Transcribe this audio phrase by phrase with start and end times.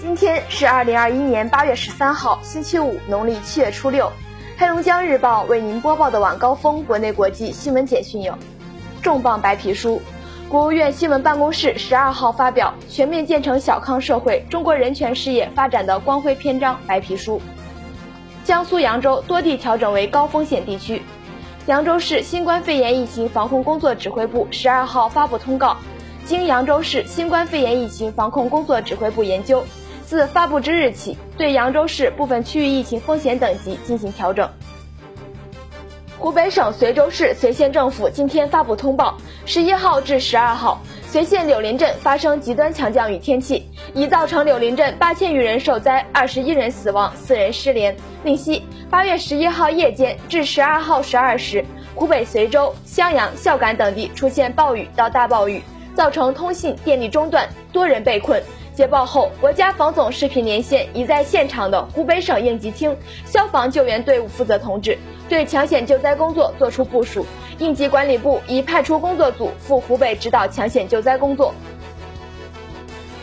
[0.00, 4.10] 今天是二零二一年八月十三号，星期五，农历七月初六。
[4.56, 8.32] 黑龙江日报为您播报的晚高峰国内国际新闻简讯有：
[9.02, 10.00] 重磅白皮书，
[10.48, 17.38] 国务院新闻办公室十二号发表《全面建成小康社会中国人权事业发展的光辉篇章》白皮书。
[18.42, 21.02] 江苏扬州多地调整为高风险地区。
[21.66, 25.76] 扬州市新冠肺炎疫情防控工作指挥部十二号发布通告，
[26.24, 29.62] 经扬州市新冠肺炎疫情防控工作指挥部研究。
[30.10, 34.50] 自发布之日起，对扬州市部分区域疫情风险等级进行调整。
[36.18, 47.96] 湖北省随州市随县政府今天发布通报：十一号至十二号，随县柳林镇发生极端强降雨天气，已造成柳林镇八千余人受灾，二十一人死亡，四人失联。
[48.24, 51.64] 另悉，八月十一号夜间至十二号十二时，
[51.94, 55.62] 湖北随州、襄阳、孝感等地出现暴雨到大暴雨，
[55.94, 58.42] 造成通信、电力中断，多人被困。
[58.80, 64.96] 接报后，国家防总视频连线已在现场的湖北省应急厅消防救援队伍负责同志
[65.28, 67.26] 对抢险救灾工作作出部署。
[67.58, 71.54] 应急管理部已派出工作组赴湖北指导抢险救灾工作。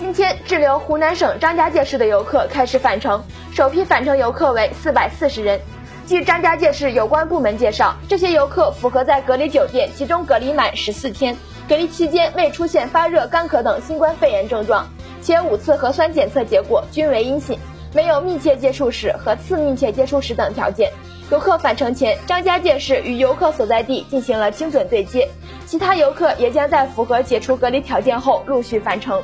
[0.00, 5.60] 今天滞留湖南省张家界市的游客开始返程，首批返程游客为四百四十人。
[6.04, 11.36] 据张家界市有关部门介绍，这些游客符合在隔离酒店集中隔离满十四天，
[11.68, 14.84] 隔离期间未出现发热、干咳等新冠肺炎症状。
[15.24, 17.58] 且五次核酸检测结果均为阴性，
[17.94, 20.92] 没有密切接触史和次密切接触史等条件。
[21.30, 25.26] 游客返程前，张家界市与游客所在地进行了精准对接，
[25.64, 29.22] 其他游客也将在符合解除隔离条件后陆续返程。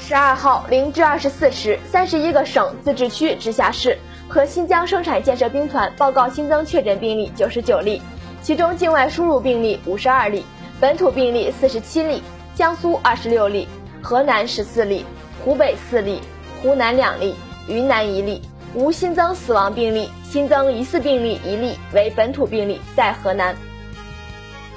[0.00, 3.96] 十二号零至二十四时，三十一个省、自治区、直辖市
[4.26, 8.02] 和新疆生产建设兵团报告新增确诊病例九十九例，
[8.42, 10.44] 其中境外输入病例五十二例，
[10.80, 12.20] 本土病例四十七例，
[12.56, 13.68] 江苏二十六例。
[14.02, 15.04] 河南十四例，
[15.44, 16.20] 湖北四例，
[16.62, 17.34] 湖南两例，
[17.66, 18.42] 云南一例，
[18.74, 23.56] 无新增死亡病例，新增疑似病例一例，为本土病例，在河南。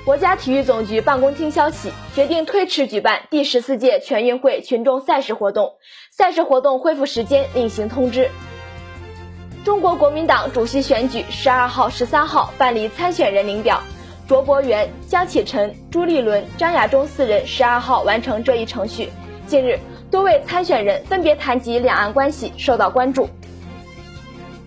[0.04, 5.76] 国家体育总局办公厅消息，决定推迟举办第十四届全运会群众赛事活动，
[6.10, 8.30] 赛事活动恢复时间另行通知。
[9.64, 13.80] 中国国民党主席选举十二号、十三号办理参选人领表。
[14.28, 19.10] 卓博元、江启臣、朱立伦、张亚中四人十二号完成这一程序。
[19.48, 19.78] 近日，
[20.10, 23.30] 多位参选人分别谈及两岸关系，受到关注。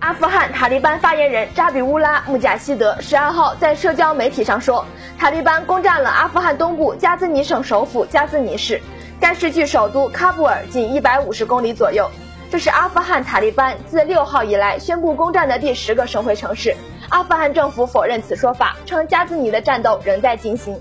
[0.00, 4.84] 阿富汗塔利班发言人扎比乌拉·穆贾希德十二号在社交媒体上说，
[5.18, 8.78] 塔利班攻占了阿富汗东部加兹尼省首府加兹尼市，
[9.18, 12.06] 该市距首都喀布尔仅一百五十公里左右。
[12.50, 16.76] 这是阿富汗塔利班自六号以来宣布攻占的第十个省会城市。
[17.08, 20.78] 阿富汗政府否认此说法，称加兹尼的战斗仍在进行。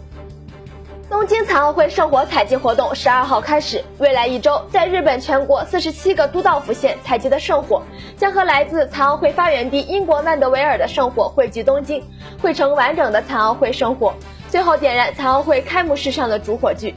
[1.13, 7.83] 东京残奥会圣火采集活动十二号开始，未来一周，在日本全国四十七个都道府县采集的圣火，
[8.17, 12.03] 将和来自残奥会发源地英国曼德维尔的圣火汇聚东京，
[12.41, 14.15] 汇成完整的残奥会圣火，
[14.49, 16.95] 最后点燃残奥会开幕式上的主火炬。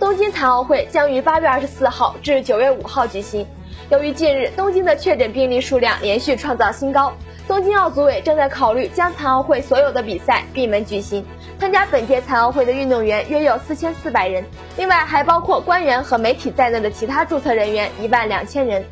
[0.00, 3.46] 东京残奥会将于八月二十四号至九月五号举行。
[3.90, 7.12] 由于近日东京的确诊病例数量连续创造新高。
[7.48, 11.24] 东京奥组委正在考虑将残奥会所有的比赛闭门举行。
[11.58, 14.44] 参加本届残奥会的运动员约有四千四百人，
[14.76, 18.84] 另外还包括官员和媒体在内的其他注册人员一万两千人。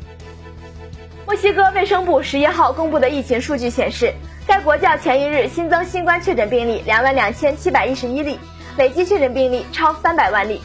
[1.27, 4.11] 墨西哥卫生部十一号公布的疫情数据显示，
[4.47, 8.39] 该国较前一日新增新冠确诊病例两万两千七百一十一例，
[8.75, 10.61] 累计确诊病例超三百万例。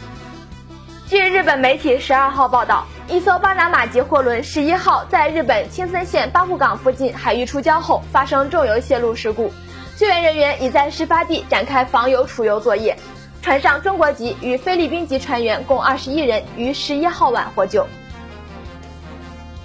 [1.08, 2.86] 据日本媒体十二号报道。
[3.08, 9.52] 一艘巴拿马籍货轮十一号在日本青森县八户港附近海域出礁后发生重油泄漏事故，
[9.96, 12.96] 救援人员已在事发地展开防油储油作业。
[13.42, 17.84] 船上中国籍与菲律宾籍船员共二十一人于十一号晚获救。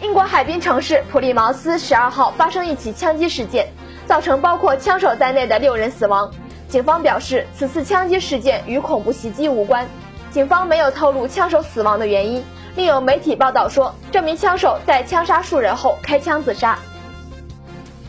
[0.01, 3.67] 英国海滨城市普利茅斯十二号发生一起枪击事件，
[4.07, 6.29] 造成包括枪手在内的六人死亡。
[6.67, 9.87] 警方表示，此次枪击事件与恐怖袭击无关。
[10.31, 12.43] 警方没有透露枪手死亡的原因。
[12.77, 16.77] 另有媒体报道说，这名枪手在枪杀数人后开枪自杀。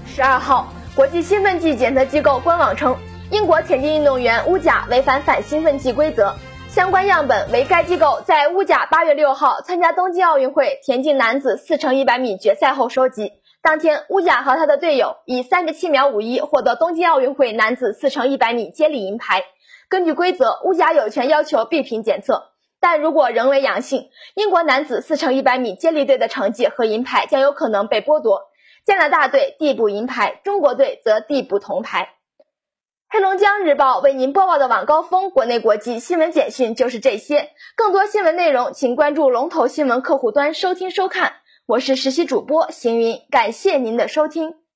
[0.06, 2.94] 十二号，国际兴奋剂检测机构官网称，
[3.30, 6.34] 英国田径运动员乌贾违反反兴奋剂规则，
[6.68, 13.32] 相关样本为该机构在乌贾八月六号参加东京奥运会田径男子四乘一百米决赛后收集。
[13.62, 19.44] 当天，乌贾和他的队友以三十七秒五一获得东京奥运会男子四乘一百米接力银牌。
[19.88, 22.50] 根据规则，乌贾有权要求闭屏检测。
[22.80, 28.42] 但如果仍为阳性，英国男子四乘一百米接力队的成绩和银牌将有可能被剥夺。
[28.84, 32.14] 加拿大队递补银牌，中国队则递补铜牌。
[33.10, 37.50] 黑龙江日报为您播报的晚高峰国内国际新闻简讯就是这些。
[37.74, 41.32] 更多新闻内容，请关注龙头新闻客户端收听收看。
[41.66, 44.67] 我是实习主播邢云，感谢您的收听。